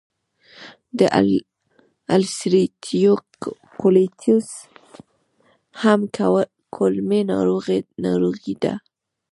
د 0.99 0.99
السرېټیو 2.17 3.13
کولیټس 3.79 4.47
هم 5.81 5.99
کولمې 6.75 7.21
ناروغي 8.05 8.53
ده. 8.63 8.73